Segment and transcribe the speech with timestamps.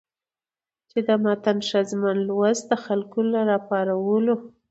[0.89, 4.35] چې د متن ښځمن لوست د خلکو له راپارولو